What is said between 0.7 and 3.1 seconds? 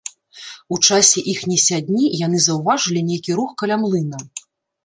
У часе іхняй сядні яны заўважылі